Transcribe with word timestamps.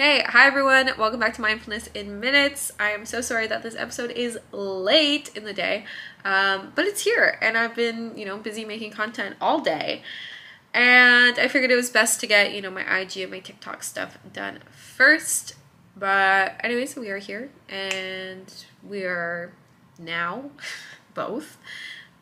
Hey, 0.00 0.22
hi 0.24 0.46
everyone. 0.46 0.88
Welcome 0.96 1.18
back 1.18 1.34
to 1.34 1.40
Mindfulness 1.40 1.88
in 1.88 2.20
Minutes. 2.20 2.70
I 2.78 2.90
am 2.90 3.04
so 3.04 3.20
sorry 3.20 3.48
that 3.48 3.64
this 3.64 3.74
episode 3.74 4.12
is 4.12 4.38
late 4.52 5.32
in 5.34 5.42
the 5.42 5.52
day, 5.52 5.86
um, 6.24 6.70
but 6.76 6.84
it's 6.84 7.02
here, 7.02 7.36
and 7.42 7.58
I've 7.58 7.74
been, 7.74 8.16
you 8.16 8.24
know, 8.24 8.36
busy 8.36 8.64
making 8.64 8.92
content 8.92 9.34
all 9.40 9.58
day. 9.58 10.04
And 10.72 11.36
I 11.36 11.48
figured 11.48 11.72
it 11.72 11.74
was 11.74 11.90
best 11.90 12.20
to 12.20 12.28
get, 12.28 12.54
you 12.54 12.62
know, 12.62 12.70
my 12.70 13.00
IG 13.00 13.16
and 13.16 13.32
my 13.32 13.40
TikTok 13.40 13.82
stuff 13.82 14.18
done 14.32 14.60
first. 14.70 15.54
But, 15.96 16.60
anyways, 16.62 16.94
we 16.94 17.10
are 17.10 17.18
here, 17.18 17.50
and 17.68 18.54
we 18.88 19.02
are 19.02 19.52
now 19.98 20.52
both. 21.14 21.58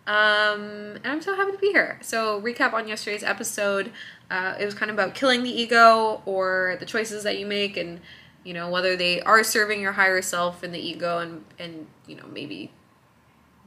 Um, 0.07 0.96
and 1.02 1.07
I'm 1.07 1.20
so 1.20 1.34
happy 1.34 1.52
to 1.52 1.59
be 1.59 1.72
here. 1.72 1.98
So, 2.00 2.41
recap 2.41 2.72
on 2.72 2.86
yesterday's 2.86 3.25
episode. 3.25 3.91
Uh, 4.30 4.54
it 4.59 4.64
was 4.64 4.75
kind 4.75 4.90
of 4.90 4.96
about 4.96 5.14
killing 5.14 5.43
the 5.43 5.50
ego 5.50 6.22
or 6.27 6.77
the 6.79 6.86
choices 6.86 7.25
that 7.25 7.39
you 7.39 7.46
make, 7.46 7.77
and 7.77 8.00
you 8.45 8.54
know 8.54 8.71
whether 8.71 8.96
they 8.96 9.21
are 9.22 9.43
serving 9.43 9.81
your 9.81 9.93
higher 9.93 10.22
self 10.22 10.62
and 10.62 10.72
the 10.72 10.79
ego, 10.79 11.18
and 11.18 11.45
and 11.58 11.86
you 12.07 12.14
know 12.14 12.26
maybe 12.32 12.71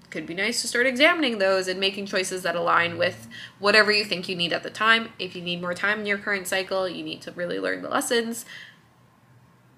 could 0.09 0.26
be 0.26 0.34
nice 0.34 0.62
to 0.62 0.67
start 0.67 0.88
examining 0.88 1.38
those 1.38 1.67
and 1.67 1.80
making 1.80 2.05
choices 2.05 2.42
that 2.44 2.56
align 2.56 2.98
with 2.98 3.28
whatever 3.59 3.92
you 3.92 4.03
think 4.03 4.28
you 4.28 4.36
need 4.36 4.53
at 4.53 4.64
the 4.64 4.70
time. 4.70 5.09
If 5.20 5.36
you 5.36 5.42
need 5.42 5.62
more 5.62 5.73
time 5.73 6.00
in 6.00 6.06
your 6.06 6.17
current 6.17 6.48
cycle, 6.48 6.88
you 6.90 7.03
need 7.03 7.22
to 7.23 7.31
really 7.31 7.59
learn 7.59 7.81
the 7.81 7.90
lessons. 7.90 8.45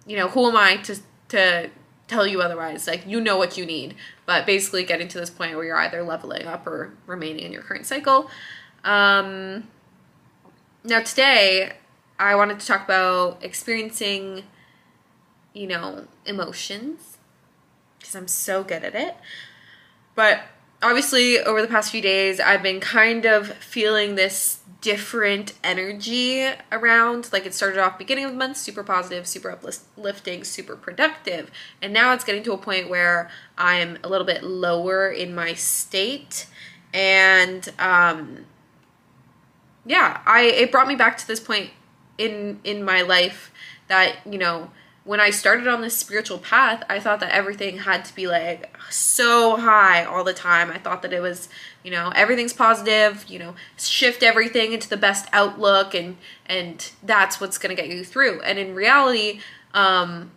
You 0.05 0.17
know, 0.17 0.30
who 0.30 0.48
am 0.48 0.55
I 0.55 0.78
to 0.78 1.00
to 1.30 1.70
tell 2.12 2.28
you 2.28 2.42
otherwise? 2.42 2.88
Like 2.88 3.08
you 3.08 3.22
know 3.22 3.38
what 3.38 3.58
you 3.58 3.66
need, 3.66 3.96
but 4.26 4.46
basically 4.46 4.84
getting 4.84 5.08
to 5.08 5.20
this 5.20 5.30
point 5.30 5.56
where 5.56 5.66
you're 5.66 5.80
either 5.80 6.04
leveling 6.04 6.46
up 6.46 6.68
or 6.68 6.94
remaining 7.08 7.46
in 7.46 7.52
your 7.52 7.62
current 7.62 7.86
cycle. 7.86 8.30
Um, 8.84 9.68
now 10.84 11.02
today, 11.02 11.74
I 12.20 12.36
wanted 12.36 12.60
to 12.60 12.68
talk 12.68 12.84
about 12.84 13.44
experiencing, 13.44 14.44
you 15.54 15.68
know, 15.68 16.08
emotions 16.26 17.18
because 17.98 18.16
I'm 18.16 18.28
so 18.28 18.64
good 18.64 18.84
at 18.84 18.94
it. 18.94 19.16
But 20.14 20.42
obviously, 20.82 21.40
over 21.40 21.62
the 21.62 21.68
past 21.68 21.92
few 21.92 22.02
days, 22.02 22.40
I've 22.40 22.64
been 22.64 22.80
kind 22.80 23.26
of 23.26 23.48
feeling 23.56 24.16
this 24.16 24.60
different 24.82 25.54
energy 25.64 26.48
around. 26.72 27.32
Like 27.32 27.46
it 27.46 27.54
started 27.54 27.80
off 27.80 27.98
beginning 27.98 28.26
of 28.26 28.32
the 28.32 28.38
month, 28.38 28.58
super 28.58 28.84
positive, 28.84 29.28
super 29.28 29.52
uplifting, 29.52 30.44
super 30.44 30.76
productive. 30.76 31.52
And 31.82 31.94
now 31.94 32.14
it's 32.14 32.24
getting 32.24 32.44
to 32.44 32.54
a 32.54 32.58
point 32.58 32.90
where 32.90 33.30
I'm 33.58 34.00
a 34.04 34.09
little 34.09 34.26
bit 34.26 34.44
lower 34.44 35.09
in 35.09 35.34
my 35.36 35.54
state. 35.54 36.48
And 36.94 37.72
um, 37.78 38.46
yeah, 39.86 40.22
I 40.26 40.42
it 40.44 40.72
brought 40.72 40.88
me 40.88 40.96
back 40.96 41.18
to 41.20 41.28
this 41.28 41.40
point 41.40 41.70
in 42.18 42.59
in 42.64 42.84
my 42.84 43.02
life 43.02 43.52
that, 43.88 44.18
you 44.26 44.40
know, 44.40 44.72
when 45.03 45.19
I 45.19 45.31
started 45.31 45.67
on 45.67 45.81
this 45.81 45.97
spiritual 45.97 46.38
path, 46.38 46.83
I 46.88 46.99
thought 46.99 47.19
that 47.21 47.31
everything 47.31 47.80
had 47.80 48.05
to 48.05 48.16
be 48.16 48.27
like 48.27 48.75
so 48.91 49.57
high 49.57 50.03
all 50.03 50.23
the 50.23 50.33
time. 50.33 50.69
I 50.69 50.77
thought 50.77 51.02
that 51.02 51.11
it 51.11 51.21
was, 51.21 51.49
you 51.83 51.89
know, 51.89 52.11
everything's 52.16 52.53
positive, 52.53 53.25
you 53.27 53.39
know, 53.39 53.55
shift 53.77 54.22
everything 54.22 54.73
into 54.73 54.88
the 54.88 54.97
best 54.97 55.27
outlook 55.33 55.95
and 55.95 56.17
and 56.45 56.91
that's 57.02 57.41
what's 57.41 57.57
going 57.57 57.75
to 57.75 57.81
get 57.81 57.91
you 57.91 58.03
through. 58.03 58.41
And 58.41 58.59
in 58.59 58.75
reality, 58.75 59.39
um 59.73 60.31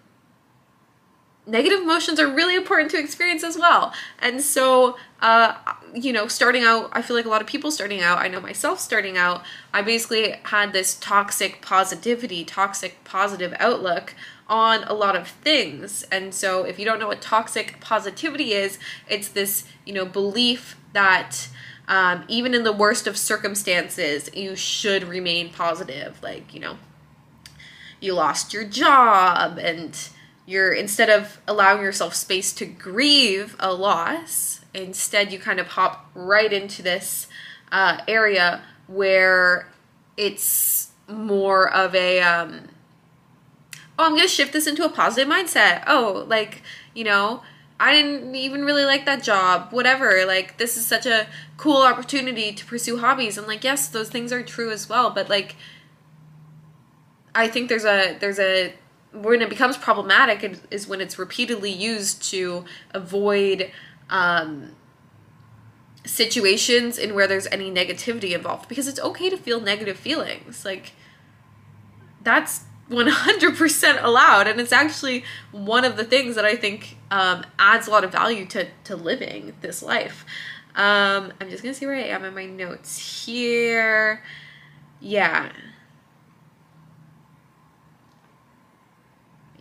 negative 1.47 1.81
emotions 1.81 2.19
are 2.19 2.33
really 2.33 2.55
important 2.55 2.91
to 2.91 2.99
experience 2.99 3.45
as 3.45 3.57
well. 3.59 3.93
And 4.19 4.41
so 4.41 4.97
uh 5.21 5.55
you 5.95 6.13
know, 6.13 6.27
starting 6.27 6.65
out, 6.65 6.91
I 6.93 7.03
feel 7.03 7.15
like 7.15 7.25
a 7.25 7.29
lot 7.29 7.41
of 7.41 7.47
people 7.47 7.71
starting 7.71 8.01
out, 8.01 8.19
I 8.19 8.27
know 8.27 8.41
myself 8.41 8.81
starting 8.81 9.17
out, 9.17 9.45
I 9.73 9.81
basically 9.81 10.33
had 10.43 10.73
this 10.73 10.97
toxic 10.97 11.63
positivity, 11.63 12.45
toxic 12.45 13.05
positive 13.05 13.55
outlook 13.61 14.15
on 14.49 14.85
a 14.85 14.93
lot 14.93 15.17
of 15.17 15.29
things. 15.29 16.03
And 16.11 16.35
so 16.35 16.65
if 16.65 16.79
you 16.79 16.85
don't 16.85 16.99
know 16.99 17.07
what 17.09 17.21
toxic 17.21 17.81
positivity 17.81 18.53
is, 18.53 18.79
it's 19.09 19.29
this, 19.29 19.67
you 19.87 19.95
know, 19.95 20.05
belief 20.05 20.77
that 20.93 21.49
um, 21.89 22.25
even 22.29 22.55
in 22.55 22.65
the 22.65 22.73
worst 22.73 23.07
of 23.07 23.17
circumstances, 23.17 24.31
you 24.35 24.57
should 24.57 25.05
remain 25.05 25.51
positive. 25.51 26.23
Like, 26.23 26.53
you 26.55 26.61
know, 26.61 26.79
you 28.01 28.15
lost 28.15 28.53
your 28.53 28.65
job 28.65 29.59
and 29.59 29.97
you're 30.47 30.73
instead 30.73 31.09
of 31.09 31.41
allowing 31.47 31.83
yourself 31.83 32.15
space 32.15 32.53
to 32.55 32.67
grieve 32.67 33.57
a 33.59 33.73
loss, 33.73 34.61
instead 34.73 35.33
you 35.33 35.39
kind 35.39 35.61
of 35.61 35.69
hop 35.69 36.11
right 36.15 36.53
into 36.53 36.83
this 36.83 37.29
uh, 37.73 38.01
area 38.07 38.63
where 38.87 39.73
it's 40.17 40.91
more 41.09 41.71
of 41.71 41.95
a 41.95 42.21
um, 42.21 42.69
oh, 43.99 44.05
I'm 44.05 44.13
going 44.13 44.23
to 44.23 44.29
shift 44.29 44.53
this 44.53 44.67
into 44.67 44.85
a 44.85 44.89
positive 44.89 45.33
mindset. 45.33 45.85
Oh, 45.87 46.25
like, 46.29 46.63
you 46.95 47.05
know, 47.05 47.43
I 47.79 47.93
didn't 47.93 48.35
even 48.35 48.65
really 48.65 48.85
like 48.85 49.05
that 49.07 49.23
job, 49.23 49.69
whatever. 49.71 50.25
Like, 50.27 50.59
this 50.59 50.77
is 50.77 50.87
such 50.87 51.07
a 51.07 51.27
cool 51.57 51.83
opportunity 51.83 52.53
to 52.53 52.67
pursue 52.67 52.99
hobbies. 52.99 53.39
And, 53.39 53.47
like, 53.47 53.65
yes, 53.65 53.89
those 53.89 54.09
things 54.09 54.33
are 54.33 54.43
true 54.43 54.71
as 54.71 54.89
well. 54.89 55.11
But, 55.11 55.29
like, 55.29 55.57
I 57.35 57.49
think 57.49 57.69
there's 57.69 57.85
a, 57.85 58.17
there's 58.19 58.39
a, 58.39 58.75
when 59.15 59.41
it 59.41 59.49
becomes 59.49 59.77
problematic 59.77 60.61
is 60.71 60.89
when 60.89 61.01
it's 61.01 61.19
repeatedly 61.19 61.71
used 61.71 62.23
to 62.31 62.65
avoid, 62.93 63.71
um, 64.11 64.73
situations 66.05 66.99
in 66.99 67.15
where 67.15 67.27
there's 67.27 67.47
any 67.47 67.71
negativity 67.71 68.35
involved. 68.35 68.69
Because 68.69 68.89
it's 68.89 69.01
okay 69.01 69.31
to 69.31 69.37
feel 69.37 69.61
negative 69.61 69.97
feelings. 69.97 70.65
Like 70.65 70.93
that's 72.23 72.65
100% 72.91 74.03
allowed. 74.03 74.47
And 74.47 74.61
it's 74.61 74.73
actually 74.73 75.25
one 75.53 75.85
of 75.85 75.97
the 75.97 76.05
things 76.05 76.35
that 76.37 76.45
i 76.45 76.57
think 76.57 76.99
um, 77.11 77.45
adds 77.59 77.87
a 77.87 77.91
lot 77.91 78.05
of 78.05 78.13
value 78.13 78.45
to, 78.47 78.69
to 78.85 78.97
living 78.97 79.55
this 79.61 79.83
life. 79.83 80.25
Um, 80.77 81.33
i'm 81.41 81.51
just 81.51 81.63
gonna 81.63 81.75
see 81.75 81.87
where 81.87 81.95
i 81.95 82.01
am 82.01 82.25
in 82.25 82.35
my 82.35 82.47
notes 82.47 83.25
here. 83.25 84.23
Yeah 85.01 85.51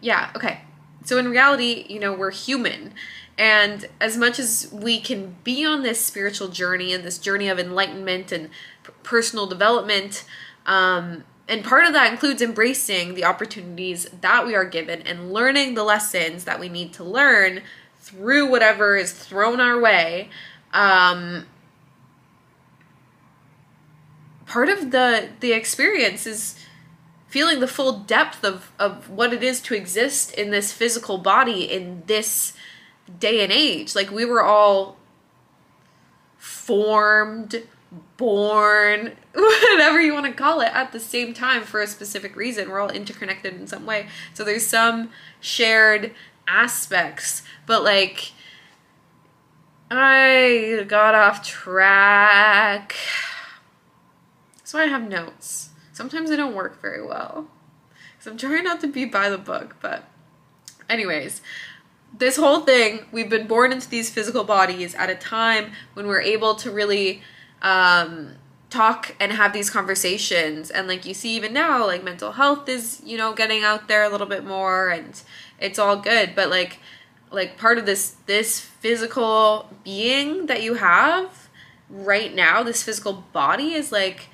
yeah 0.03 0.29
okay 0.35 0.61
so 1.03 1.17
in 1.17 1.27
reality 1.27 1.85
you 1.89 1.99
know 1.99 2.13
we're 2.13 2.31
human 2.31 2.93
and 3.37 3.87
as 3.99 4.15
much 4.15 4.37
as 4.37 4.69
we 4.71 4.99
can 4.99 5.35
be 5.43 5.65
on 5.65 5.81
this 5.81 5.99
spiritual 5.99 6.49
journey 6.49 6.93
and 6.93 7.03
this 7.03 7.17
journey 7.17 7.49
of 7.49 7.57
enlightenment 7.57 8.31
and 8.31 8.49
personal 9.01 9.47
development 9.47 10.25
um, 10.65 11.23
and 11.47 11.63
part 11.63 11.85
of 11.85 11.93
that 11.93 12.11
includes 12.11 12.41
embracing 12.41 13.15
the 13.15 13.25
opportunities 13.25 14.09
that 14.21 14.45
we 14.45 14.55
are 14.55 14.65
given 14.65 15.01
and 15.01 15.33
learning 15.33 15.73
the 15.73 15.83
lessons 15.83 16.45
that 16.45 16.59
we 16.59 16.69
need 16.69 16.93
to 16.93 17.03
learn 17.03 17.61
through 17.99 18.49
whatever 18.49 18.95
is 18.95 19.11
thrown 19.11 19.59
our 19.59 19.79
way. 19.79 20.29
Um, 20.73 21.45
part 24.45 24.69
of 24.69 24.91
the 24.91 25.29
the 25.39 25.51
experience 25.51 26.25
is 26.25 26.57
feeling 27.33 27.59
the 27.61 27.67
full 27.67 27.93
depth 27.93 28.43
of, 28.43 28.71
of 28.77 29.09
what 29.09 29.33
it 29.33 29.41
is 29.41 29.59
to 29.59 29.73
exist 29.73 30.31
in 30.35 30.51
this 30.51 30.71
physical 30.71 31.17
body 31.17 31.63
in 31.63 32.03
this 32.05 32.53
day 33.19 33.43
and 33.43 33.51
age. 33.51 33.95
Like 33.95 34.11
we 34.11 34.23
were 34.23 34.43
all 34.43 34.97
formed 36.37 37.63
born, 38.17 39.13
whatever 39.33 39.99
you 39.99 40.13
want 40.13 40.27
to 40.27 40.31
call 40.31 40.61
it, 40.61 40.69
at 40.75 40.91
the 40.91 40.99
same 40.99 41.33
time 41.33 41.63
for 41.63 41.81
a 41.81 41.87
specific 41.87 42.35
reason. 42.35 42.69
We're 42.69 42.79
all 42.79 42.91
interconnected 42.91 43.55
in 43.55 43.65
some 43.65 43.87
way. 43.87 44.09
So 44.35 44.43
there's 44.43 44.67
some 44.67 45.09
shared 45.39 46.13
aspects, 46.47 47.41
but 47.65 47.83
like, 47.83 48.33
I 49.89 50.85
got 50.87 51.15
off 51.15 51.43
track. 51.43 52.93
Why 54.71 54.83
I 54.83 54.85
have 54.85 55.07
notes. 55.07 55.69
Sometimes 55.93 56.29
they 56.29 56.35
don't 56.35 56.55
work 56.55 56.81
very 56.81 57.05
well. 57.05 57.47
Because 58.11 58.31
I'm 58.31 58.37
trying 58.37 58.63
not 58.63 58.81
to 58.81 58.87
be 58.87 59.05
by 59.05 59.29
the 59.29 59.37
book, 59.37 59.75
but 59.79 60.03
anyways, 60.89 61.41
this 62.17 62.35
whole 62.35 62.61
thing, 62.61 63.05
we've 63.11 63.29
been 63.29 63.47
born 63.47 63.71
into 63.71 63.89
these 63.89 64.09
physical 64.09 64.43
bodies 64.43 64.93
at 64.95 65.09
a 65.09 65.15
time 65.15 65.71
when 65.93 66.07
we're 66.07 66.21
able 66.21 66.55
to 66.55 66.71
really 66.71 67.21
um, 67.61 68.33
talk 68.69 69.15
and 69.19 69.31
have 69.31 69.53
these 69.53 69.69
conversations. 69.69 70.69
And 70.69 70.87
like 70.87 71.05
you 71.05 71.13
see, 71.13 71.35
even 71.35 71.53
now, 71.53 71.85
like 71.85 72.03
mental 72.03 72.33
health 72.33 72.67
is, 72.67 73.01
you 73.05 73.17
know, 73.17 73.33
getting 73.33 73.63
out 73.63 73.87
there 73.87 74.03
a 74.03 74.09
little 74.09 74.27
bit 74.27 74.43
more 74.43 74.89
and 74.89 75.21
it's 75.59 75.79
all 75.79 75.97
good. 75.97 76.33
But 76.35 76.49
like, 76.49 76.79
like 77.31 77.57
part 77.57 77.77
of 77.77 77.85
this, 77.85 78.15
this 78.25 78.59
physical 78.59 79.69
being 79.83 80.47
that 80.47 80.61
you 80.61 80.75
have 80.75 81.49
right 81.89 82.33
now, 82.33 82.63
this 82.63 82.83
physical 82.83 83.25
body 83.31 83.73
is 83.73 83.91
like, 83.91 84.29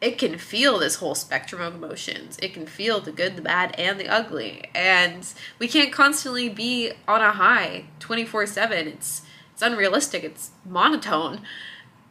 it 0.00 0.18
can 0.18 0.38
feel 0.38 0.78
this 0.78 0.96
whole 0.96 1.14
spectrum 1.14 1.60
of 1.60 1.74
emotions. 1.74 2.38
It 2.42 2.54
can 2.54 2.66
feel 2.66 3.00
the 3.00 3.12
good, 3.12 3.36
the 3.36 3.42
bad, 3.42 3.74
and 3.78 4.00
the 4.00 4.08
ugly. 4.08 4.70
And 4.74 5.30
we 5.58 5.68
can't 5.68 5.92
constantly 5.92 6.48
be 6.48 6.92
on 7.06 7.20
a 7.20 7.32
high 7.32 7.84
24 7.98 8.46
7. 8.46 8.88
It's 8.88 9.22
it's 9.52 9.62
unrealistic. 9.62 10.24
It's 10.24 10.50
monotone 10.64 11.42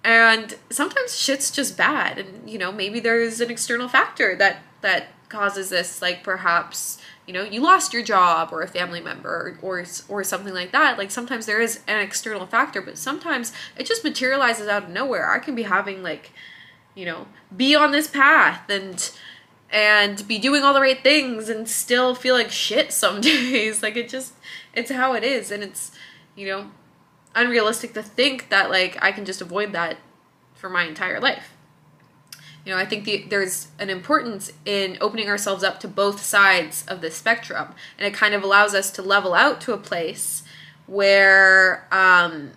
and 0.04 0.56
sometimes 0.70 1.20
shit's 1.20 1.52
just 1.52 1.78
bad 1.78 2.18
and 2.18 2.50
you 2.50 2.58
know 2.58 2.72
maybe 2.72 3.00
there's 3.00 3.42
an 3.42 3.52
external 3.52 3.88
factor 3.88 4.36
that 4.36 4.60
that 4.82 5.08
causes 5.28 5.70
this 5.70 6.02
like 6.02 6.24
perhaps 6.24 7.00
you 7.28 7.34
know 7.34 7.44
you 7.44 7.62
lost 7.62 7.94
your 7.94 8.02
job 8.02 8.50
or 8.52 8.62
a 8.62 8.68
family 8.68 9.02
member 9.02 9.58
or 9.62 9.86
or 10.08 10.24
something 10.24 10.54
like 10.54 10.72
that 10.72 10.98
like 10.98 11.12
sometimes 11.12 11.46
there 11.46 11.62
is 11.62 11.82
an 11.88 12.00
external 12.00 12.48
factor 12.48 12.82
but 12.82 12.98
sometimes 12.98 13.52
it 13.78 13.86
just 13.86 14.04
materializes 14.04 14.68
out 14.68 14.84
of 14.84 14.90
nowhere 14.90 15.30
i 15.32 15.38
can 15.38 15.54
be 15.54 15.64
having 15.64 16.02
like 16.02 16.32
you 17.00 17.06
know 17.06 17.26
be 17.56 17.76
on 17.76 17.92
this 17.92 18.08
path 18.08 18.70
and 18.70 19.12
and 19.72 20.28
be 20.28 20.38
doing 20.38 20.64
all 20.64 20.74
the 20.74 20.82
right 20.82 21.02
things 21.02 21.48
and 21.48 21.70
still 21.70 22.14
feel 22.14 22.36
like 22.36 22.52
shit 22.52 22.92
some 22.92 23.22
days. 23.32 23.82
Like 23.82 23.96
it 23.96 24.10
just 24.10 24.34
it's 24.74 24.92
how 24.92 25.14
it 25.14 25.24
is. 25.24 25.50
And 25.50 25.64
it's 25.64 25.92
you 26.36 26.48
know 26.48 26.72
unrealistic 27.36 27.94
to 27.94 28.02
think 28.02 28.50
that 28.50 28.72
like 28.72 28.98
i 29.04 29.12
can 29.12 29.24
just 29.24 29.40
avoid 29.40 29.72
that 29.72 29.98
for 30.56 30.70
my 30.70 30.84
entire 30.84 31.20
life. 31.22 31.54
You 32.66 32.74
know, 32.74 32.78
I 32.78 32.86
think 32.86 33.06
the, 33.06 33.26
there's 33.30 33.70
an 33.80 33.90
importance 33.90 34.52
in 34.66 34.98
opening 35.00 35.30
ourselves 35.30 35.64
up 35.64 35.80
to 35.80 35.88
both 35.88 36.22
sides 36.22 36.84
of 36.88 37.00
the 37.00 37.10
spectrum, 37.10 37.74
and 37.98 38.06
it 38.06 38.14
kind 38.14 38.34
of 38.34 38.44
allows 38.44 38.76
us 38.76 38.92
to 38.92 39.02
level 39.02 39.34
out 39.34 39.62
to 39.62 39.74
a 39.74 39.78
place 39.78 40.44
where 40.86 41.88
um, 41.92 42.52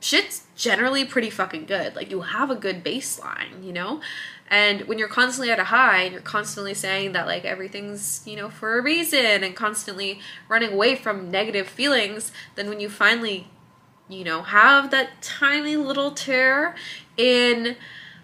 shit's 0.00 0.43
generally 0.56 1.04
pretty 1.04 1.30
fucking 1.30 1.66
good. 1.66 1.94
Like 1.94 2.10
you 2.10 2.22
have 2.22 2.50
a 2.50 2.54
good 2.54 2.84
baseline, 2.84 3.64
you 3.64 3.72
know? 3.72 4.00
And 4.48 4.82
when 4.82 4.98
you're 4.98 5.08
constantly 5.08 5.50
at 5.50 5.58
a 5.58 5.64
high 5.64 6.02
and 6.02 6.12
you're 6.12 6.22
constantly 6.22 6.74
saying 6.74 7.12
that 7.12 7.26
like 7.26 7.44
everything's, 7.44 8.22
you 8.26 8.36
know, 8.36 8.48
for 8.48 8.78
a 8.78 8.82
reason 8.82 9.42
and 9.42 9.56
constantly 9.56 10.20
running 10.48 10.72
away 10.72 10.96
from 10.96 11.30
negative 11.30 11.66
feelings, 11.66 12.30
then 12.54 12.68
when 12.68 12.78
you 12.78 12.88
finally, 12.88 13.48
you 14.08 14.22
know, 14.22 14.42
have 14.42 14.90
that 14.90 15.22
tiny 15.22 15.76
little 15.76 16.10
tear 16.10 16.74
in 17.16 17.76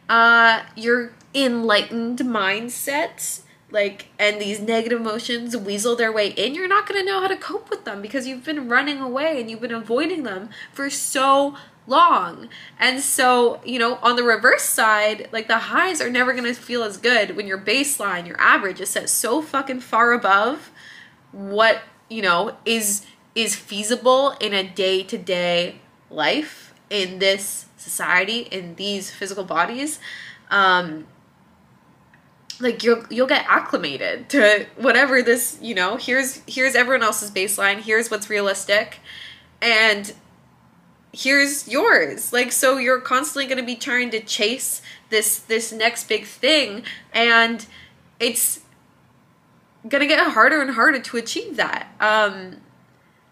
uh, 0.09 0.63
your 0.77 1.13
enlightened 1.35 2.19
mindset 2.19 3.43
like 3.73 4.09
and 4.19 4.41
these 4.41 4.61
negative 4.61 5.01
emotions 5.01 5.57
weasel 5.57 5.95
their 5.95 6.11
way 6.11 6.31
in 6.31 6.55
you're 6.55 6.67
not 6.67 6.89
going 6.89 7.01
to 7.01 7.07
know 7.07 7.21
how 7.21 7.29
to 7.29 7.37
cope 7.37 7.71
with 7.71 7.85
them 7.85 8.03
because 8.03 8.27
you've 8.27 8.45
been 8.45 8.69
running 8.69 9.01
away 9.01 9.41
and 9.41 9.49
you've 9.49 9.61
been 9.61 9.73
avoiding 9.73 10.25
them 10.25 10.49
for 10.73 10.91
so 10.91 11.55
long. 11.91 12.49
And 12.79 13.01
so 13.01 13.61
you 13.65 13.79
know 13.79 13.97
on 13.97 14.17
the 14.17 14.23
reverse 14.23 14.63
side 14.63 15.29
like 15.33 15.49
the 15.49 15.59
highs 15.59 16.01
are 16.01 16.11
never 16.11 16.33
going 16.33 16.45
to 16.45 16.55
feel 16.55 16.83
as 16.83 16.97
good 16.97 17.37
when 17.37 17.47
your 17.47 17.59
baseline 17.59 18.27
your 18.27 18.41
average 18.41 18.81
is 18.81 18.91
set 18.91 19.09
so 19.11 19.43
fucking 19.43 19.81
far 19.81 20.13
above 20.13 20.71
what 21.33 21.83
you 22.09 22.23
know 22.23 22.57
is 22.65 23.05
is 23.35 23.55
feasible 23.55 24.31
in 24.41 24.55
a 24.55 24.63
day-to-day 24.63 25.81
life 26.11 26.73
in 26.89 27.19
this 27.19 27.67
society 27.77 28.41
in 28.41 28.75
these 28.77 29.11
physical 29.11 29.45
bodies 29.45 29.99
um 30.51 31.07
like 32.61 32.83
you'll 32.83 33.03
you'll 33.11 33.27
get 33.27 33.45
acclimated 33.49 34.29
to 34.29 34.67
whatever 34.77 35.23
this 35.23 35.59
you 35.61 35.75
know 35.75 35.97
here's 35.97 36.43
here's 36.47 36.75
everyone 36.75 37.03
else's 37.03 37.31
baseline 37.31 37.81
here's 37.81 38.11
what's 38.11 38.31
realistic. 38.31 39.01
And 39.63 40.13
here's 41.13 41.67
yours 41.67 42.33
like 42.33 42.53
so 42.53 42.77
you're 42.77 43.01
constantly 43.01 43.47
going 43.47 43.59
to 43.59 43.65
be 43.65 43.75
trying 43.75 44.11
to 44.11 44.21
chase 44.21 44.81
this 45.09 45.41
this 45.41 45.73
next 45.73 46.09
big 46.09 46.25
thing 46.25 46.83
and 47.13 47.67
it's 48.21 48.61
going 49.89 50.01
to 50.01 50.07
get 50.07 50.25
harder 50.33 50.61
and 50.61 50.73
harder 50.73 51.01
to 51.01 51.17
achieve 51.17 51.57
that 51.57 51.89
um 52.01 52.57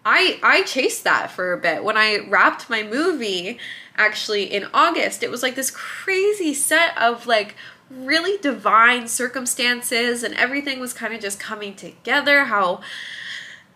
i 0.03 0.39
i 0.43 0.61
chased 0.63 1.03
that 1.05 1.31
for 1.31 1.53
a 1.53 1.57
bit 1.57 1.83
when 1.83 1.95
i 1.95 2.17
wrapped 2.27 2.69
my 2.69 2.83
movie 2.83 3.57
actually 3.99 4.45
in 4.45 4.65
August. 4.73 5.21
It 5.21 5.29
was 5.29 5.43
like 5.43 5.55
this 5.55 5.69
crazy 5.69 6.53
set 6.55 6.97
of 6.97 7.27
like 7.27 7.55
really 7.91 8.37
divine 8.37 9.07
circumstances 9.07 10.23
and 10.23 10.33
everything 10.35 10.79
was 10.79 10.93
kind 10.93 11.13
of 11.13 11.19
just 11.19 11.39
coming 11.39 11.75
together 11.75 12.45
how 12.45 12.81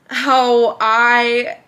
how 0.07 0.77
I 0.79 1.59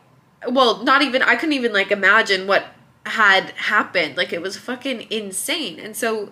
well, 0.47 0.83
not 0.83 1.01
even 1.01 1.21
I 1.21 1.35
couldn't 1.35 1.53
even 1.53 1.73
like 1.73 1.91
imagine 1.91 2.47
what 2.47 2.65
had 3.05 3.51
happened. 3.51 4.17
Like 4.17 4.33
it 4.33 4.41
was 4.41 4.57
fucking 4.57 5.07
insane. 5.11 5.79
And 5.79 5.95
so 5.95 6.31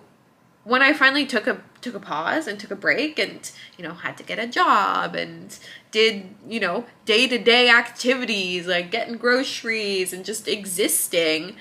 when 0.64 0.82
I 0.82 0.92
finally 0.92 1.26
took 1.26 1.46
a 1.46 1.62
took 1.80 1.94
a 1.94 2.00
pause 2.00 2.46
and 2.46 2.58
took 2.58 2.70
a 2.70 2.76
break 2.76 3.18
and 3.18 3.50
you 3.76 3.84
know 3.84 3.92
had 3.92 4.16
to 4.16 4.22
get 4.22 4.38
a 4.38 4.46
job 4.46 5.14
and 5.14 5.58
did 5.90 6.34
you 6.48 6.58
know 6.58 6.86
day-to-day 7.04 7.68
activities 7.68 8.66
like 8.66 8.90
getting 8.90 9.18
groceries 9.18 10.14
and 10.14 10.24
just 10.24 10.48
existing 10.48 11.54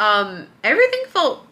um, 0.00 0.46
everything 0.64 1.02
felt 1.08 1.46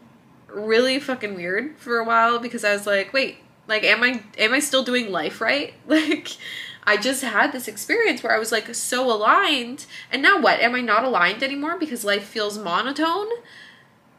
really 0.49 0.99
fucking 0.99 1.35
weird 1.35 1.77
for 1.77 1.99
a 1.99 2.05
while 2.05 2.39
because 2.39 2.65
I 2.65 2.73
was 2.73 2.87
like, 2.87 3.13
wait, 3.13 3.37
like 3.69 3.85
am 3.85 4.03
I 4.03 4.23
am 4.39 4.55
I 4.55 4.61
still 4.61 4.83
doing 4.83 5.13
life 5.13 5.41
right? 5.41 5.75
Like 5.87 6.29
I 6.89 6.97
just 6.97 7.23
had 7.23 7.53
this 7.53 7.69
experience 7.69 8.23
where 8.23 8.35
I 8.35 8.39
was 8.39 8.51
like 8.51 8.75
so 8.75 9.13
aligned 9.13 9.85
and 10.11 10.23
now 10.23 10.41
what? 10.41 10.59
Am 10.61 10.75
I 10.75 10.81
not 10.81 11.05
aligned 11.05 11.43
anymore 11.43 11.79
because 11.79 12.03
life 12.03 12.25
feels 12.25 12.57
monotone? 12.57 13.29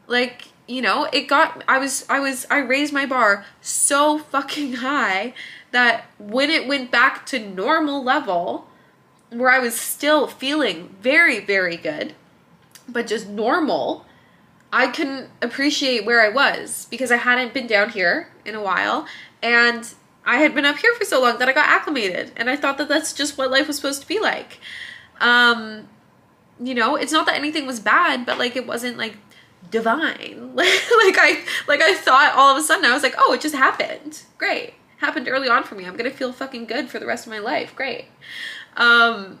Like, 0.06 0.50
you 0.68 0.80
know, 0.80 1.08
it 1.12 1.26
got 1.26 1.64
I 1.66 1.80
was 1.80 2.06
I 2.08 2.20
was 2.20 2.46
I 2.48 2.58
raised 2.58 2.92
my 2.92 3.06
bar 3.06 3.44
so 3.60 4.18
fucking 4.20 4.74
high 4.74 5.34
that 5.72 6.04
when 6.20 6.48
it 6.48 6.68
went 6.68 6.92
back 6.92 7.26
to 7.26 7.40
normal 7.40 8.04
level 8.04 8.68
where 9.30 9.50
I 9.50 9.58
was 9.58 9.74
still 9.74 10.28
feeling 10.28 10.94
very 11.00 11.40
very 11.40 11.76
good 11.76 12.14
but 12.88 13.08
just 13.08 13.28
normal 13.28 14.06
I 14.72 14.86
couldn't 14.86 15.28
appreciate 15.42 16.04
where 16.04 16.20
I 16.20 16.28
was 16.28 16.86
because 16.88 17.10
I 17.10 17.16
hadn't 17.16 17.52
been 17.52 17.66
down 17.66 17.90
here 17.90 18.28
in 18.44 18.54
a 18.54 18.62
while 18.62 19.08
and 19.42 19.92
I 20.30 20.36
had 20.36 20.54
been 20.54 20.64
up 20.64 20.78
here 20.78 20.94
for 20.94 21.04
so 21.04 21.20
long 21.20 21.38
that 21.38 21.48
I 21.48 21.52
got 21.52 21.68
acclimated 21.68 22.30
and 22.36 22.48
I 22.48 22.54
thought 22.54 22.78
that 22.78 22.88
that's 22.88 23.12
just 23.12 23.36
what 23.36 23.50
life 23.50 23.66
was 23.66 23.74
supposed 23.74 24.00
to 24.02 24.06
be 24.06 24.20
like. 24.20 24.60
Um, 25.20 25.88
you 26.62 26.72
know, 26.72 26.94
it's 26.94 27.10
not 27.10 27.26
that 27.26 27.34
anything 27.34 27.66
was 27.66 27.80
bad, 27.80 28.24
but 28.26 28.38
like 28.38 28.54
it 28.54 28.64
wasn't 28.64 28.96
like 28.96 29.16
divine. 29.72 30.52
like 30.54 31.18
I 31.18 31.44
like 31.66 31.80
I 31.82 31.96
thought 31.96 32.34
all 32.36 32.48
of 32.48 32.56
a 32.56 32.64
sudden 32.64 32.84
I 32.84 32.94
was 32.94 33.02
like, 33.02 33.16
"Oh, 33.18 33.32
it 33.32 33.40
just 33.40 33.56
happened." 33.56 34.22
Great. 34.38 34.74
Happened 34.98 35.28
early 35.28 35.48
on 35.48 35.64
for 35.64 35.74
me. 35.74 35.84
I'm 35.84 35.96
going 35.96 36.08
to 36.08 36.16
feel 36.16 36.32
fucking 36.32 36.66
good 36.66 36.88
for 36.88 37.00
the 37.00 37.06
rest 37.06 37.26
of 37.26 37.32
my 37.32 37.40
life. 37.40 37.74
Great. 37.74 38.04
Um 38.76 39.40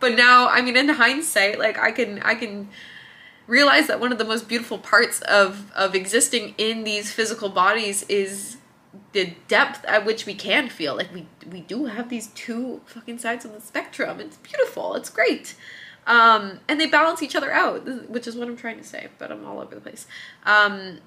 but 0.00 0.16
now, 0.16 0.48
I 0.48 0.60
mean 0.60 0.76
in 0.76 0.90
hindsight, 0.90 1.58
like 1.58 1.78
I 1.78 1.92
can 1.92 2.20
I 2.22 2.34
can 2.34 2.68
realize 3.46 3.86
that 3.86 4.00
one 4.00 4.12
of 4.12 4.18
the 4.18 4.24
most 4.24 4.48
beautiful 4.48 4.76
parts 4.76 5.22
of 5.22 5.72
of 5.72 5.94
existing 5.94 6.54
in 6.58 6.84
these 6.84 7.10
physical 7.10 7.48
bodies 7.48 8.02
is 8.10 8.58
the 9.12 9.34
depth 9.48 9.84
at 9.84 10.04
which 10.04 10.26
we 10.26 10.34
can 10.34 10.68
feel 10.68 10.96
like 10.96 11.12
we 11.12 11.26
we 11.50 11.60
do 11.60 11.86
have 11.86 12.08
these 12.08 12.28
two 12.28 12.80
fucking 12.86 13.18
sides 13.18 13.44
of 13.44 13.52
the 13.52 13.60
spectrum 13.60 14.20
it's 14.20 14.36
beautiful 14.38 14.94
it's 14.94 15.10
great 15.10 15.54
um, 16.06 16.60
and 16.68 16.80
they 16.80 16.86
balance 16.86 17.22
each 17.22 17.34
other 17.34 17.52
out 17.52 18.08
which 18.08 18.26
is 18.26 18.36
what 18.36 18.48
i'm 18.48 18.56
trying 18.56 18.78
to 18.78 18.84
say 18.84 19.08
but 19.18 19.30
i'm 19.30 19.44
all 19.44 19.60
over 19.60 19.74
the 19.74 19.80
place 19.80 20.06
um, 20.44 20.98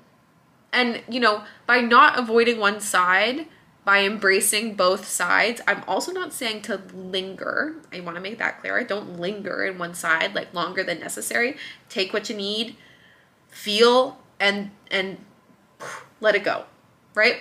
and 0.74 1.02
you 1.10 1.20
know 1.20 1.44
by 1.66 1.80
not 1.80 2.18
avoiding 2.18 2.60
one 2.60 2.80
side 2.80 3.48
by 3.86 4.04
embracing 4.04 4.76
both 4.76 5.08
sides. 5.08 5.62
I'm 5.68 5.84
also 5.88 6.12
not 6.12 6.32
saying 6.32 6.62
to 6.64 6.80
linger. 6.94 7.78
I 7.92 8.02
want 8.02 8.18
to 8.18 8.22
make 8.22 8.38
that 8.38 8.62
clear. 8.62 8.78
I 8.78 8.84
don't 8.84 9.20
linger 9.20 9.66
in 9.66 9.80
one 9.80 9.96
side 9.96 10.36
like 10.36 10.54
longer 10.54 10.84
than 10.84 11.00
necessary. 11.00 11.58
Take 11.90 12.14
what 12.14 12.30
you 12.30 12.36
need, 12.36 12.76
feel 13.48 14.20
and 14.40 14.70
and 14.92 15.18
let 16.22 16.36
it 16.36 16.44
go, 16.44 16.66
right? 17.16 17.38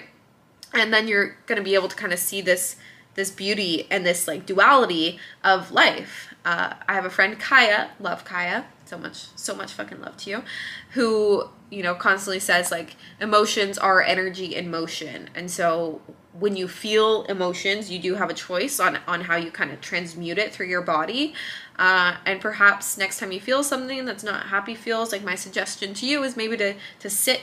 And 0.75 0.92
then 0.92 1.08
you're 1.08 1.37
going 1.46 1.56
to 1.56 1.62
be 1.62 1.75
able 1.75 1.88
to 1.88 1.96
kind 1.96 2.12
of 2.12 2.18
see 2.18 2.40
this 2.40 2.76
this 3.14 3.30
beauty 3.32 3.84
and 3.90 4.06
this 4.06 4.28
like 4.28 4.46
duality 4.46 5.18
of 5.42 5.72
life. 5.72 6.32
Uh, 6.44 6.75
I 6.87 6.94
have 6.94 7.04
a 7.04 7.10
friend 7.10 7.38
Kaya, 7.38 7.90
love 7.98 8.25
Kaya, 8.25 8.64
so 8.84 8.96
much 8.96 9.26
so 9.34 9.56
much 9.56 9.72
fucking 9.72 10.00
love 10.00 10.16
to 10.18 10.30
you, 10.30 10.42
who 10.90 11.48
you 11.68 11.82
know 11.82 11.94
constantly 11.94 12.38
says 12.38 12.70
like 12.70 12.96
emotions 13.20 13.76
are 13.76 14.00
energy 14.00 14.54
in 14.54 14.70
motion, 14.70 15.30
and 15.34 15.50
so 15.50 16.00
when 16.32 16.54
you 16.56 16.68
feel 16.68 17.25
emotions, 17.25 17.90
you 17.90 17.98
do 17.98 18.14
have 18.14 18.30
a 18.30 18.34
choice 18.34 18.78
on 18.78 18.98
on 19.08 19.22
how 19.22 19.37
you 19.37 19.50
kind 19.50 19.72
of 19.72 19.80
transmute 19.80 20.38
it 20.38 20.52
through 20.54 20.66
your 20.66 20.82
body. 20.82 21.34
Uh, 21.76 22.16
and 22.25 22.40
perhaps 22.40 22.96
next 22.96 23.18
time 23.18 23.32
you 23.32 23.40
feel 23.40 23.62
something 23.64 24.04
that's 24.04 24.25
not 24.25 24.46
happy 24.46 24.75
feels, 24.75 25.10
like 25.10 25.25
my 25.25 25.34
suggestion 25.34 25.92
to 25.94 26.06
you 26.06 26.22
is 26.22 26.37
maybe 26.37 26.56
to 26.56 26.75
to 27.00 27.10
sit 27.10 27.42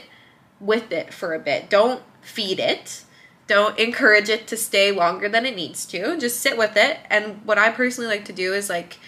with 0.58 0.90
it 0.90 1.12
for 1.12 1.34
a 1.34 1.38
bit. 1.38 1.68
Don't 1.68 2.02
feed 2.22 2.58
it. 2.58 3.02
Don't 3.46 3.78
encourage 3.78 4.28
it 4.28 4.46
to 4.48 4.56
stay 4.56 4.90
longer 4.90 5.28
than 5.28 5.46
it 5.46 5.54
needs 5.54 5.86
to. 5.86 6.18
Just 6.18 6.40
sit 6.40 6.58
with 6.58 6.76
it. 6.76 6.98
And 7.10 7.44
what 7.44 7.58
I 7.58 7.70
personally 7.70 8.08
like 8.08 8.24
to 8.26 8.32
do 8.32 8.52
is 8.52 8.68
like, 8.68 8.98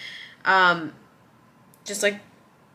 um, 0.45 0.93
just 1.83 2.03
like 2.03 2.21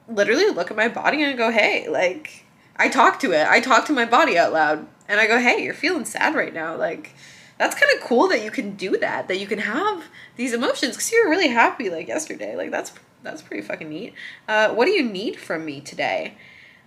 literally 0.08 0.50
look 0.50 0.70
at 0.70 0.76
my 0.76 0.88
body 0.88 1.22
and 1.22 1.38
go, 1.38 1.50
hey, 1.50 1.88
like 1.88 2.44
I 2.76 2.88
talk 2.88 3.20
to 3.20 3.32
it. 3.32 3.46
I 3.46 3.60
talk 3.60 3.86
to 3.86 3.92
my 3.92 4.04
body 4.04 4.36
out 4.36 4.52
loud 4.52 4.86
and 5.08 5.20
I 5.20 5.26
go, 5.26 5.38
hey, 5.38 5.62
you're 5.62 5.74
feeling 5.74 6.04
sad 6.04 6.34
right 6.34 6.52
now. 6.52 6.76
Like, 6.76 7.14
that's 7.56 7.78
kind 7.78 7.96
of 7.96 8.06
cool 8.06 8.28
that 8.28 8.42
you 8.42 8.50
can 8.50 8.74
do 8.74 8.96
that, 8.98 9.28
that 9.28 9.38
you 9.38 9.46
can 9.46 9.60
have 9.60 10.04
these 10.36 10.52
emotions 10.52 10.96
because 10.96 11.12
you 11.12 11.22
were 11.24 11.30
really 11.30 11.48
happy 11.48 11.88
like 11.88 12.08
yesterday. 12.08 12.56
Like, 12.56 12.70
that's 12.70 12.92
that's 13.22 13.42
pretty 13.42 13.62
fucking 13.62 13.88
neat. 13.88 14.12
Uh, 14.46 14.74
what 14.74 14.84
do 14.84 14.90
you 14.90 15.02
need 15.02 15.36
from 15.36 15.64
me 15.64 15.80
today? 15.80 16.34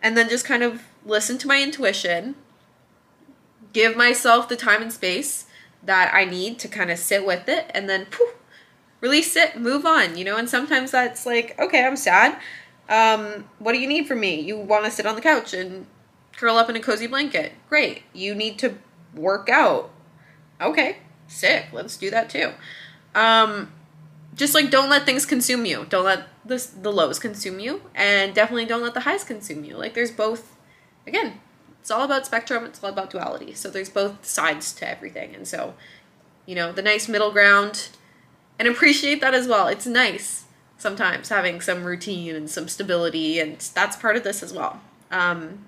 And 0.02 0.16
then 0.16 0.30
just 0.30 0.46
kind 0.46 0.62
of 0.62 0.84
listen 1.06 1.38
to 1.40 1.48
my 1.48 1.62
intuition, 1.62 2.36
give 3.74 3.96
myself 3.96 4.50
the 4.50 4.56
time 4.56 4.82
and 4.82 4.92
space 4.92 5.46
that 5.84 6.14
I 6.14 6.26
need 6.26 6.60
to 6.60 6.68
kind 6.68 6.92
of 6.92 6.98
sit 6.98 7.26
with 7.26 7.48
it 7.48 7.70
and 7.74 7.90
then 7.90 8.06
poof, 8.06 8.36
release 9.02 9.36
it, 9.36 9.60
move 9.60 9.86
on, 9.86 10.18
you 10.18 10.26
know? 10.26 10.38
And 10.38 10.50
sometimes 10.50 10.92
that's 10.92 11.26
like, 11.26 11.60
okay, 11.60 11.86
I'm 11.86 11.96
sad. 11.96 12.40
Um, 12.90 13.50
what 13.60 13.74
do 13.74 13.80
you 13.80 13.88
need 13.88 14.08
from 14.08 14.20
me? 14.20 14.40
You 14.40 14.58
want 14.58 14.86
to 14.86 14.92
sit 14.92 15.06
on 15.06 15.16
the 15.16 15.22
couch 15.22 15.54
and 15.54 15.86
curl 16.36 16.58
up 16.58 16.70
in 16.70 16.76
a 16.76 16.80
cozy 16.80 17.08
blanket. 17.08 17.54
Great. 17.70 18.04
You 18.14 18.34
need 18.34 18.60
to 18.60 18.76
work 19.14 19.50
out. 19.50 19.92
Okay, 20.62 20.98
sick. 21.28 21.68
Let's 21.74 21.98
do 21.98 22.10
that 22.10 22.30
too. 22.30 22.52
Um, 23.14 23.72
just 24.36 24.54
like 24.54 24.70
don't 24.70 24.90
let 24.90 25.06
things 25.06 25.26
consume 25.26 25.66
you. 25.66 25.86
Don't 25.90 26.06
let 26.06 26.28
the 26.46 26.66
the 26.82 26.92
lows 26.92 27.20
consume 27.20 27.60
you, 27.60 27.82
and 27.96 28.34
definitely 28.34 28.66
don't 28.66 28.82
let 28.82 28.94
the 28.94 29.02
highs 29.02 29.24
consume 29.24 29.64
you. 29.64 29.76
Like 29.76 29.94
there's 29.94 30.12
both. 30.12 30.56
Again, 31.06 31.40
it's 31.88 31.92
all 31.94 32.04
about 32.04 32.26
spectrum. 32.26 32.66
It's 32.66 32.84
all 32.84 32.90
about 32.90 33.12
duality. 33.12 33.54
So 33.54 33.70
there's 33.70 33.88
both 33.88 34.26
sides 34.26 34.74
to 34.74 34.90
everything, 34.90 35.34
and 35.34 35.48
so 35.48 35.74
you 36.46 36.54
know 36.54 36.74
the 36.74 36.82
nice 36.82 37.08
middle 37.08 37.32
ground, 37.32 37.88
and 38.60 38.68
appreciate 38.68 39.22
that 39.22 39.34
as 39.34 39.48
well. 39.48 39.70
It's 39.70 39.88
nice 39.88 40.44
sometimes 40.78 41.30
having 41.30 41.62
some 41.62 41.86
routine 41.86 42.36
and 42.36 42.50
some 42.50 42.68
stability, 42.68 43.40
and 43.40 43.60
that's 43.74 43.96
part 43.96 44.18
of 44.18 44.26
this 44.26 44.44
as 44.44 44.52
well. 44.52 44.82
Um, 45.12 45.64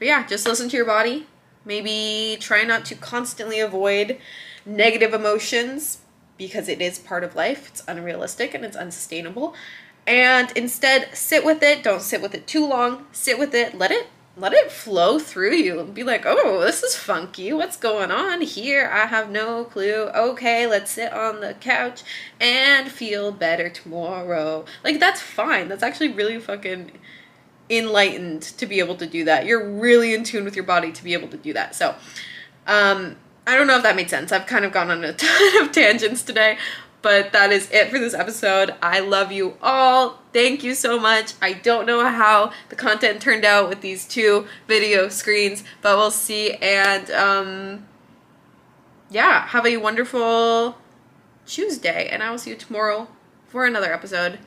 but 0.00 0.08
yeah, 0.08 0.26
just 0.26 0.44
listen 0.44 0.68
to 0.70 0.76
your 0.76 0.84
body. 0.84 1.28
Maybe 1.64 2.36
try 2.40 2.64
not 2.64 2.84
to 2.86 2.96
constantly 2.96 3.60
avoid 3.60 4.18
negative 4.66 5.14
emotions 5.14 5.98
because 6.36 6.68
it 6.68 6.82
is 6.82 6.98
part 6.98 7.22
of 7.22 7.36
life. 7.36 7.68
It's 7.68 7.84
unrealistic 7.86 8.54
and 8.54 8.64
it's 8.64 8.76
unsustainable. 8.76 9.54
And 10.08 10.50
instead, 10.56 11.14
sit 11.14 11.44
with 11.44 11.62
it. 11.62 11.82
Don't 11.82 12.00
sit 12.00 12.22
with 12.22 12.34
it 12.34 12.46
too 12.46 12.66
long. 12.66 13.06
Sit 13.12 13.38
with 13.38 13.54
it. 13.54 13.76
Let 13.76 13.90
it 13.90 14.08
let 14.38 14.52
it 14.52 14.70
flow 14.70 15.18
through 15.18 15.54
you 15.54 15.80
and 15.80 15.92
be 15.92 16.04
like, 16.04 16.22
oh, 16.24 16.60
this 16.60 16.82
is 16.84 16.94
funky. 16.94 17.52
What's 17.52 17.76
going 17.76 18.12
on 18.12 18.40
here? 18.40 18.88
I 18.88 19.06
have 19.06 19.30
no 19.30 19.64
clue. 19.64 20.08
Okay, 20.14 20.66
let's 20.66 20.92
sit 20.92 21.12
on 21.12 21.40
the 21.40 21.54
couch 21.54 22.04
and 22.40 22.90
feel 22.90 23.32
better 23.32 23.68
tomorrow. 23.68 24.64
Like, 24.84 25.00
that's 25.00 25.20
fine. 25.20 25.68
That's 25.68 25.82
actually 25.82 26.12
really 26.12 26.38
fucking 26.38 26.92
enlightened 27.68 28.42
to 28.42 28.64
be 28.64 28.78
able 28.78 28.94
to 28.96 29.06
do 29.06 29.24
that. 29.24 29.44
You're 29.44 29.68
really 29.68 30.14
in 30.14 30.22
tune 30.22 30.44
with 30.44 30.54
your 30.54 30.64
body 30.64 30.92
to 30.92 31.04
be 31.04 31.14
able 31.14 31.28
to 31.28 31.36
do 31.36 31.52
that. 31.54 31.74
So, 31.74 31.96
um, 32.68 33.16
I 33.44 33.56
don't 33.56 33.66
know 33.66 33.76
if 33.76 33.82
that 33.82 33.96
made 33.96 34.08
sense. 34.08 34.30
I've 34.30 34.46
kind 34.46 34.64
of 34.64 34.72
gone 34.72 34.90
on 34.90 35.02
a 35.02 35.12
ton 35.14 35.62
of 35.62 35.72
tangents 35.72 36.22
today, 36.22 36.58
but 37.02 37.32
that 37.32 37.52
is 37.52 37.70
it 37.70 37.90
for 37.90 37.98
this 37.98 38.14
episode. 38.14 38.74
I 38.82 39.00
love 39.00 39.32
you 39.32 39.56
all. 39.62 40.20
Thank 40.32 40.62
you 40.64 40.74
so 40.74 40.98
much. 40.98 41.34
I 41.40 41.52
don't 41.52 41.86
know 41.86 42.06
how 42.08 42.52
the 42.68 42.76
content 42.76 43.22
turned 43.22 43.44
out 43.44 43.68
with 43.68 43.80
these 43.80 44.06
two 44.06 44.46
video 44.66 45.08
screens, 45.08 45.64
but 45.82 45.96
we'll 45.96 46.10
see. 46.10 46.52
And 46.54 47.10
um, 47.10 47.86
yeah, 49.10 49.46
have 49.48 49.66
a 49.66 49.76
wonderful 49.76 50.76
Tuesday, 51.46 52.08
and 52.08 52.22
I 52.22 52.30
will 52.30 52.38
see 52.38 52.50
you 52.50 52.56
tomorrow 52.56 53.08
for 53.46 53.64
another 53.64 53.92
episode. 53.92 54.38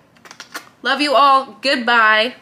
Love 0.84 1.02
you 1.02 1.14
all. 1.14 1.58
Goodbye. 1.62 2.36